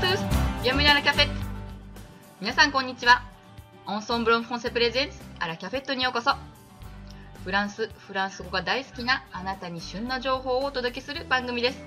[0.00, 0.18] tous!
[0.62, 1.28] Bienvenue à la cafette!
[2.40, 3.22] 皆さんこんにちは。
[3.86, 6.32] オンソンブロンフォンセプレゼンツあらキャフェットにようこそ。
[7.44, 11.84] フランス、フランス語が大好きなあなたに旬な情報をお届けする番組です。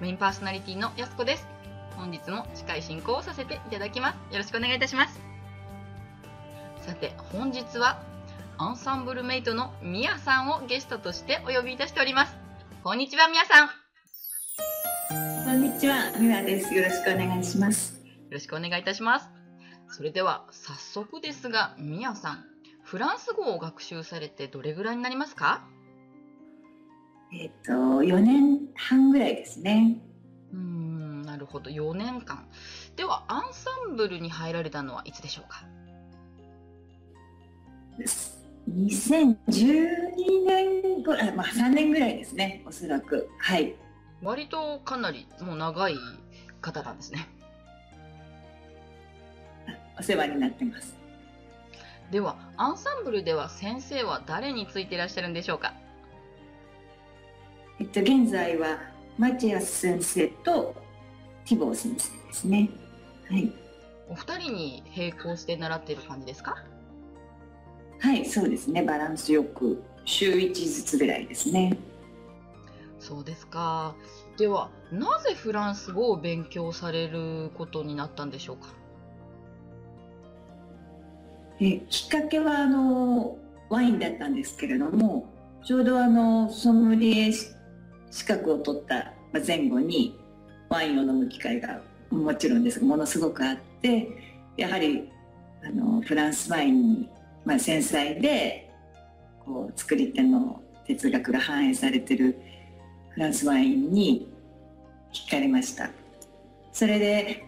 [0.00, 1.46] メインパーソナリティのやすこです。
[1.96, 4.32] 本日も司会進行をさせていただきます。
[4.32, 5.20] よろしくお願いいたします。
[6.84, 8.02] さて、本日は
[8.58, 12.36] アンサンブルメイトのミヤさんをゲストとしてお呼びいたしております。
[12.82, 13.79] こんにちは、ミヤさん。
[15.10, 16.72] よこんにちは、ミワです。
[16.72, 18.00] よろしくお願いします。
[18.30, 19.28] ろしくお願いいたします。
[19.88, 22.44] それでは、早速ですが、ミヤさん、
[22.84, 25.66] フランス語を学習されてどれぐらいになりますか？
[27.32, 30.00] えっ、と、4年半ぐらいですね。
[30.52, 32.46] うーん、なるほど、4年間。
[32.94, 35.64] では、アンサンブルに入られたのはいつでしょうか
[38.70, 43.28] ？2012年ぐらい、まあ3年ぐらいですね、おそらく。
[43.40, 43.74] はい。
[44.22, 45.96] 割とかなりもう長い
[46.60, 47.28] 方なんですね。
[49.98, 50.96] お世話になってます。
[52.10, 55.74] では、アンサンブルでは先生は誰についていらっしゃるんでしょうか？
[57.78, 58.78] えっと、現在は
[59.16, 60.74] マチアス先生と
[61.44, 62.68] ティボー先生ですね。
[63.30, 63.52] はい。
[64.08, 66.56] お二人に並行して習っている感じですか？
[68.00, 68.82] はい、そうですね。
[68.82, 71.76] バランスよく、週1ずつぐらいですね。
[73.00, 73.96] そうですか。
[74.36, 78.68] では、なぜフランス語を勉強されることになったんでしょうか？
[81.60, 83.36] えきっかけはあの
[83.68, 85.28] ワインだったんですけれども
[85.62, 89.12] ちょうどあのソムリエ資格を取った
[89.46, 90.18] 前後に
[90.70, 94.08] ワインを飲む機会がもちろんですがものすごくあって
[94.56, 95.10] やはり
[95.62, 97.08] あのフランスワインに、
[97.44, 98.70] まあ、繊細で
[99.44, 102.40] こう作り手の哲学が反映されてる
[103.10, 104.28] フランスワインに
[105.12, 105.90] 惹かれました。
[106.72, 107.44] それで、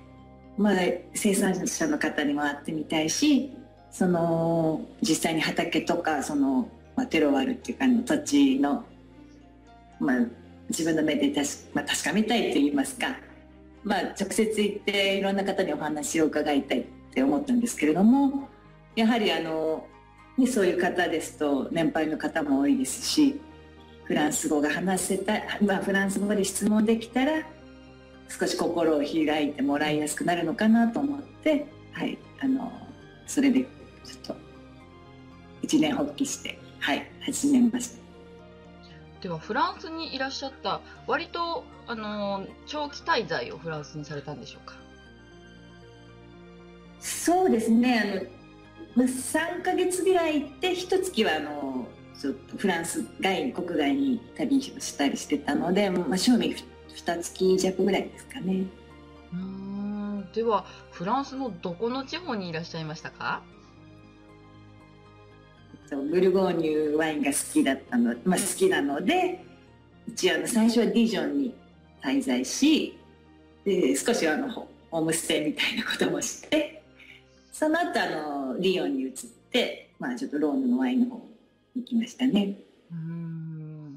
[0.56, 0.74] まあ、
[1.14, 3.52] 生産者の方にも会ってみたいし
[3.90, 8.84] その実際に畑とかその、まあ、テロワールっていうかの土地の、
[10.00, 10.16] まあ、
[10.68, 13.16] 自分の目で確,、まあ、確かめたいと言いますか、
[13.84, 18.48] まあ、直接行っていろんな方にお話を伺いたいって思ったんですけれども
[18.96, 19.86] やはりあの、
[20.36, 23.40] ね、そういう方ですと年配の方も多いですし
[24.12, 27.46] フランス語が話せた、まあ、フランス語で質問できたら
[28.28, 32.70] 少し心を開いてもらいやすくなるのかなと思って、はい、あの
[33.26, 33.68] それでちょ
[34.18, 34.36] っと
[35.62, 38.02] 一年発起して、はい、始めました。
[39.22, 44.74] では、フランスにいらっしゃった、割と、あの、長期滞在をフランスにされたんでしょうか？
[47.00, 48.28] そうですね、
[48.96, 51.86] あの、まあ、3ヶ月ぐらい行って、一月はあの、
[52.22, 56.54] ちょっとフランス外に、国外に旅をしたりしてたので、まあ、正味
[56.94, 58.62] 二月弱ぐらいですかね。
[59.32, 63.42] うーん、では、フランスのどこの地方にいらっしゃいましたか？
[65.90, 69.44] ブルゴーニュワインが好きだったの、まあ、好きなので
[70.08, 71.54] 一応あの最初はディジョンに
[72.02, 72.98] 滞在し
[73.64, 76.82] で少しあのホホームステイみたいなこともして
[77.52, 79.12] その後あのリヨンに移っ
[79.50, 81.31] て、まあ、ちょっとローヌのワインの方に
[81.74, 82.56] 行きましたね。
[82.90, 83.96] うーん、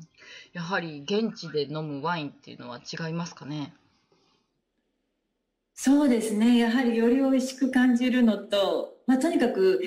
[0.54, 3.74] やはり現地で飲むワインっていうのは違いますかね？
[5.74, 6.58] そうですね。
[6.58, 9.82] やはりより美味しく感じるのと、まあ、とにかく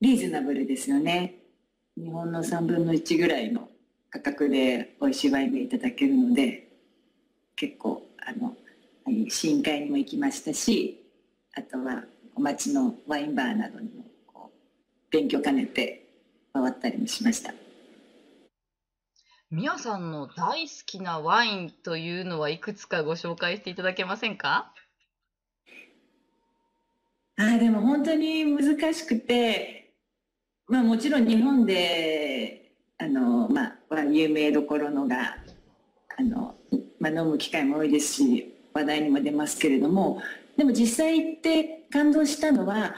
[0.00, 1.34] リーズナブルですよね。
[1.96, 3.68] 日本の3分の1ぐらいの
[4.10, 6.68] 価格で美味しいワインがいただけるので
[7.54, 8.56] 結構あの
[9.28, 11.04] 試飲会にも行きましたし
[11.54, 16.01] あとはお町のワインバーなどにもこう勉強兼ねて
[16.52, 17.54] 回ったりもしました。
[19.50, 24.72] みやさんの大好きなワインというのはいくつかご紹介していただけませんか？
[27.36, 29.94] あーでも本当に難しくて、
[30.68, 35.36] まあ、もちろん日本であの、まあ、有名どころのが
[36.18, 36.54] あの、
[37.00, 40.22] まあ、飲む機会も多いですし話題にも出ますけれども
[40.56, 42.94] でも実際行って感動したのは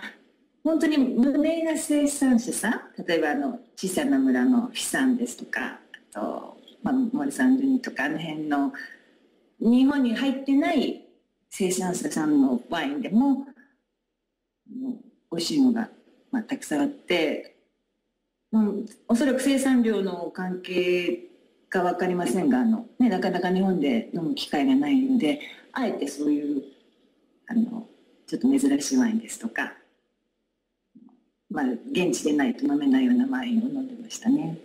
[0.64, 5.78] 本当に無名な生産者さん例えばあの小さな村のフィサンですとか
[6.14, 8.72] あと、まあ、モルサンドゥニとかあの辺の
[9.60, 11.04] 日本に入ってない
[11.50, 13.46] 生産者さんのワインでも
[15.30, 15.90] 美味しいのが、
[16.32, 17.56] まあ、たくさんあって、
[18.50, 21.28] うん、おそらく生産量の関係
[21.68, 25.40] か分かりませんがあの、ね、なかなか日本で飲む機会がないので
[25.72, 26.62] あえてそういう
[27.48, 27.86] あの
[28.26, 29.74] ちょっと珍しいワインですとか、
[31.54, 34.58] まあ、現地でないと飲めないようなワインを飲んでましたね。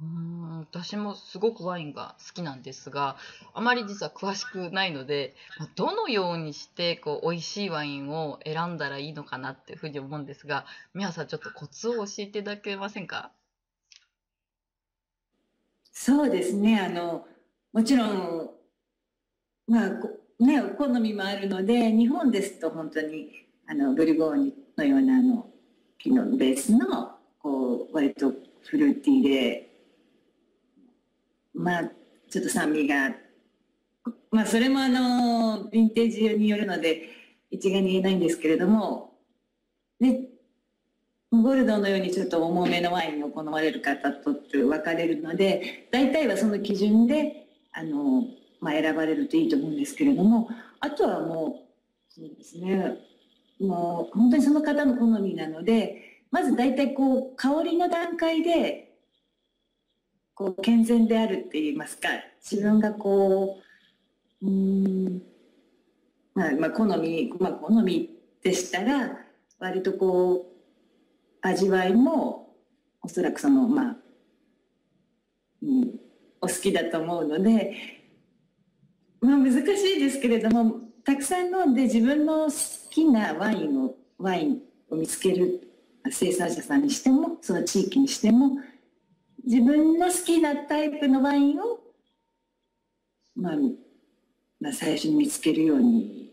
[0.00, 3.16] うーん、私もすごくワインが好きなんですが、
[3.52, 13.32] あまり実は詳しくないので、まあ、どのようにしてこう美味しいワインを選んだらいいのかなっていうふうに思うんですが、皆さんちょっとコツを教えていただけませんか？
[15.92, 16.80] そうですね。
[16.80, 17.26] あの、
[17.72, 18.50] もちろん、
[19.66, 19.90] まあ、
[20.38, 25.49] ね、好みもあるので、日本ですと本当に、あの、ブルゴーニュのような、あの、
[26.02, 28.32] ピノベースの、こう、割と
[28.62, 29.70] フルーティーで、
[31.52, 31.90] まあ、
[32.30, 33.14] ちょっと酸味が、
[34.30, 37.10] まあ、それもあの、ヴィンテージによるので、
[37.50, 39.12] 一概に言えないんですけれども、
[40.00, 40.30] で、
[41.30, 48.24] ゴルドーのようにちょっと重めのワインを好まれる方と分かれるので、大体はその基準で、あの、
[48.60, 50.48] まあ、選ばれるといいと思うんですけれども、
[50.80, 52.96] あとはもう、そうですね、
[53.60, 58.96] もう本当にその方の好みなので、まず大体こう、香りの段階で、
[60.34, 62.08] こう、健全であるって言いますか、
[62.40, 63.58] 自分がこ
[64.42, 65.22] う、うん、
[66.34, 68.10] まあ、まあ、好み、まあ、好み
[68.42, 69.18] でしたら、
[69.58, 70.44] 割とこう、
[71.42, 72.56] 味わいも、
[73.02, 73.96] おそらくその、まあ、
[75.62, 76.00] うん、
[76.40, 77.76] お好きだと思うので、
[79.20, 79.58] まあ難し
[79.96, 80.80] いですけれども、
[81.10, 84.60] たくさん飲んで自分の好きなワインを、ワイン
[84.90, 85.68] を見つける
[86.08, 88.58] 生産者さんにしても、その地域にしても、
[89.44, 91.80] 自分の好きなタイプのワインを、
[93.34, 93.56] まあ、
[94.60, 96.32] まあ、最初に見つけるように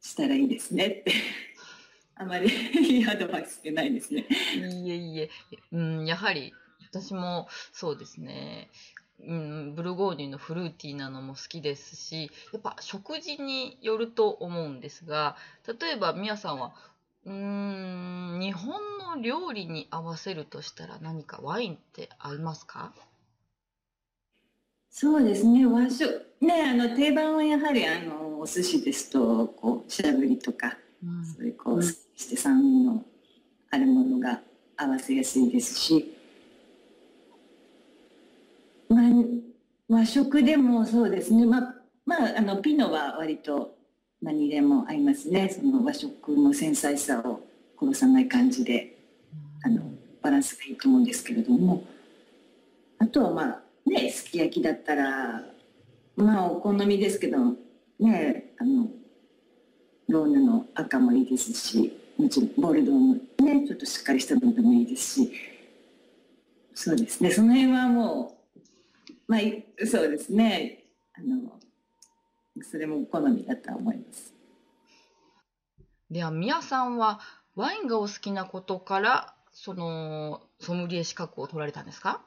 [0.00, 1.12] したらいいですねって
[2.16, 2.50] あまり
[2.82, 4.26] いいアドバイスってないですね。
[4.56, 5.30] いえいえ、
[5.70, 6.52] うん、やはり
[6.90, 8.70] 私もそうですね。
[9.20, 15.36] うん、ブルゴーニュのフルーティーなのも好きですし、やっぱ食事によると思うんですが、
[15.66, 16.72] 例えばみやさんは、
[17.24, 18.74] うーん、日本
[19.16, 22.92] の料理に合わせるとしたら何かワインって合いますか？
[24.90, 26.26] そうですね、和食。
[26.40, 31.96] ね、あの定番はやはりあのお寿司ですと、こう、しゃぶりとか、うん、そういうこう、し
[32.30, 33.04] て酸味の
[33.70, 34.40] あるものが
[34.76, 36.14] 合わせやすいですし、
[38.98, 41.74] まあ、和食でもそうですね、まあ、
[42.04, 43.76] まあ、あのピノは割と
[44.20, 45.48] 何でも合いますね。
[45.48, 47.40] その和食の繊細さを
[47.80, 48.96] 殺さない感じで
[49.62, 49.82] あの
[50.20, 51.84] バランスがいいと思うんですけれども。
[52.98, 55.44] あとはまあねすき焼きだったら
[56.16, 57.38] まあお好みですけど
[58.00, 58.88] ねあの
[60.08, 65.32] ローヌの赤もいいですしもちろんボルドーもねちょっとしっかりしたのでもいいですし。
[66.74, 67.32] そうですね。
[67.32, 68.37] その辺はもう
[69.28, 69.40] まあ
[69.86, 70.84] そうですね。
[71.14, 71.60] あの
[72.62, 74.34] それも好みだと思います。
[76.10, 77.20] では宮さんは
[77.54, 82.22] ワインがお好きなことからそのソムリエ資格を取られたんですか？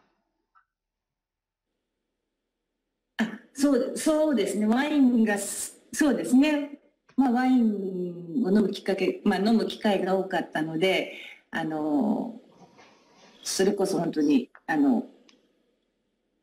[3.18, 4.68] あそうそうですね。
[4.68, 6.78] ワインがそうですね。
[7.18, 11.14] まあ、ワインを飲むきっかけ、まあ、飲む機会が多かったので、
[11.52, 12.40] あの、
[13.44, 15.06] それこそ本当に、あの、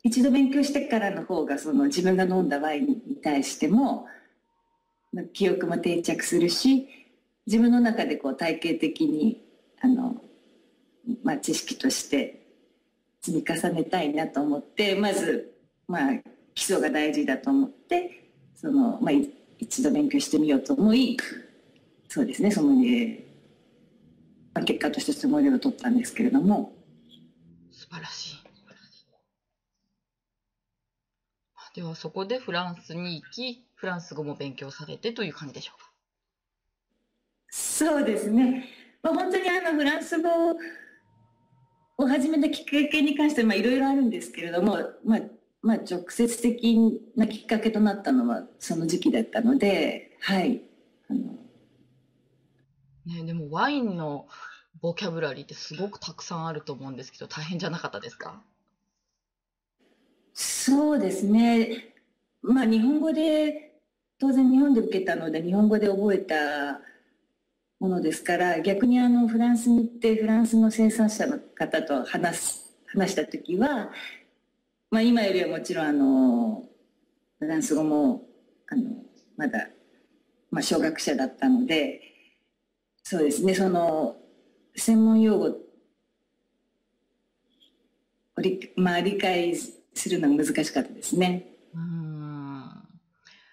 [0.09, 4.07] 一度勉強してからの方が、その自分が飲んだワインに対しても、
[5.35, 6.89] 記憶も定着するし、
[7.47, 9.45] 自分の中でこう体系的に、
[9.83, 10.17] あの、
[11.23, 12.43] まあ、知識として
[13.21, 15.55] 積み重ねたいなと思って、まず、
[15.87, 16.13] まあ、
[16.55, 19.15] 基礎が大事だと思って、その、まあ、
[19.59, 21.19] 一度勉強してみようと思い
[22.09, 23.25] そうですねソムリエ、
[24.55, 26.73] まあ、結果としてソムリエを取ったんですけれども。
[27.71, 28.38] 素晴らしい。
[31.79, 35.93] ではそこでフランスに行きフランス語も勉強されてという感じでしょうか。
[37.51, 38.67] そうですね、
[39.01, 40.29] まあ、本当にあのフランス語
[41.99, 45.21] を始めたきっかけに関してはいろいろあるんですけれども、まあ、
[45.63, 50.61] まあ、直接的なきっかけとなったのはその時期だったので、はい。
[51.09, 51.21] あの
[53.07, 54.27] ね、でもワインの
[54.83, 58.43] ボキャブラリーってすごくたくさんあると思うんですけど、大変じゃなかったですか？
[60.69, 61.95] そうですね。
[62.43, 63.81] まあ、日本語で、
[64.19, 66.81] 当然日本で受けたので、日本語で覚えた
[67.81, 73.91] ものですから、逆にあの、フランスに行って、フランスの生産者の方と話す、話した時は、
[74.91, 76.65] まあ、今よりはもちろんあの
[77.39, 78.23] フランス語も
[78.69, 78.91] あの
[79.37, 79.69] まだ、
[80.51, 82.01] まあ、小学者だったので
[83.03, 84.17] そうですねその
[84.75, 85.57] 専門用語
[88.39, 89.55] 理,、まあ、理解
[89.95, 91.47] するのが難しかったですね。
[91.75, 92.71] うん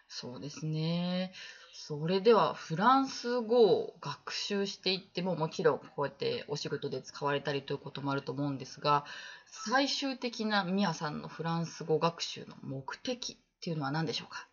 [0.07, 1.33] そうですね。
[1.73, 9.05] それではフランス語を学習していってももちろんこうやってお仕事で使われたりということもあると思うんですが
[9.47, 14.47] 最終的なミヤさんのフランス語学習の目的っていうのは何でしょうか？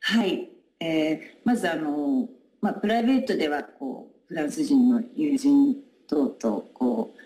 [0.00, 0.48] はい、
[0.80, 2.28] えー、まずあの、
[2.62, 5.76] まあ、プライベートではこうフランス人の友人
[6.08, 7.18] 等とこう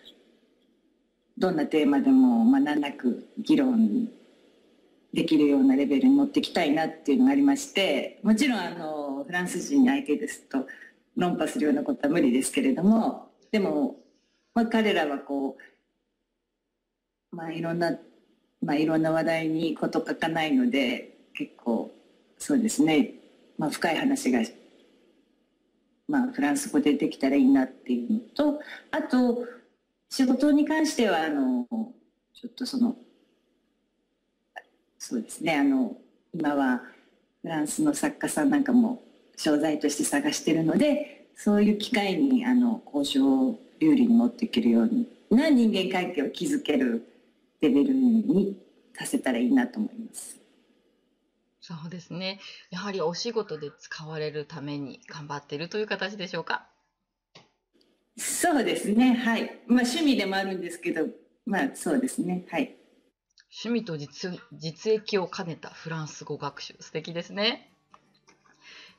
[1.43, 4.09] どんなテーマでも、まあ、難なく議論
[5.13, 10.69] できるようなレベルに持っていきたいなっていうのがありましてもちろんあのフランス人相手ですと
[11.17, 13.97] 論破するようなことは無理ですけれどもでも、
[14.55, 15.57] まあ、彼らはこ
[17.33, 17.99] う、まあ、いろんな、
[18.65, 21.91] まあ、いろんな話題に事書かないので結構
[22.39, 23.15] そうですね、
[23.59, 24.39] まあ、深い話が、
[26.07, 28.19] まあ、フランス語でできたらいいなっていうの
[28.53, 28.61] と
[28.93, 29.45] あと
[30.13, 31.67] 仕事に関してはあの
[32.35, 32.97] ちょっとその
[34.99, 35.97] そうですねあの
[36.35, 36.83] 今は
[37.41, 39.03] フランスの作家さんなんかも
[39.39, 47.09] 商材として探してるのでそういう機会にあの交渉を有利に持っていけるような人間関係を築ける
[47.63, 48.55] レベルに
[48.95, 50.37] させたらいいなと思います。
[51.63, 52.39] そうですね。
[52.71, 56.67] やはりお仕事で使われるために頑張っているという形でしょうか？
[58.17, 59.15] そうですね。
[59.15, 59.43] はい。
[59.67, 61.07] まあ趣味でもあるんですけど、
[61.47, 62.47] まあそうですね。
[62.51, 62.77] はい。
[63.65, 67.73] 趣味と実実益を兼ねたフランス語学習素敵ですね。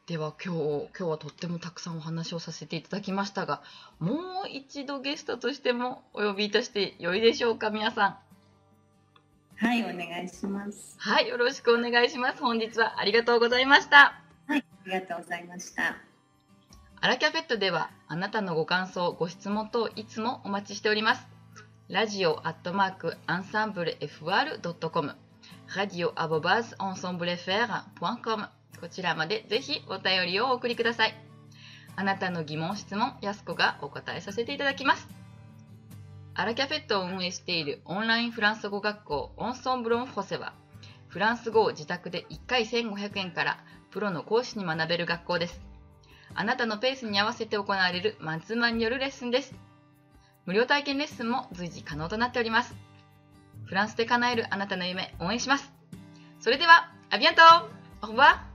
[0.05, 3.61] では今日今日はとってもたくさんお話をさせていただきましたが
[3.99, 8.17] もう一度ゲストとしてもお呼びいたしてよいでしょうか皆さん
[9.65, 16.12] はいお願いしますはいよろしくお願いします本日はありがとうございましたはいありがとうございました
[17.03, 21.27] アラキャフェットではあなたのご感想ご質問等いつもお待ちしております
[21.89, 25.13] ラジオアットマークアンサンブル FR.com
[25.75, 28.45] ラジオアボバーズアンサンブル FR.com
[28.79, 31.13] こちらまでぜひお便りをお送りください。
[31.97, 35.09] あなたの疑問、質問、やすこがお答えさせていただきます。
[36.35, 40.53] アラキャフェットを運営しているオンラインフランス語学校オンソンブロンフォセは、
[41.09, 45.72] フランス語を自宅で1回1500円からプロの講師に学べる学校です。
[46.35, 49.53] あなたのペースに合わせて行われるマンツーマンによるレッスンです。
[50.45, 52.75] 無料体験レッスンも随時可能となっております。
[53.65, 55.71] フランスで叶えるあなたの夢、応援します。
[56.39, 57.41] それでは、アビアント
[58.01, 58.52] オーバー